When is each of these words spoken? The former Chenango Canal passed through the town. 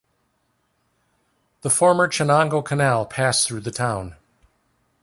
The 1.61 1.69
former 1.69 2.07
Chenango 2.07 2.65
Canal 2.65 3.05
passed 3.05 3.47
through 3.47 3.59
the 3.59 3.69
town. 3.69 4.15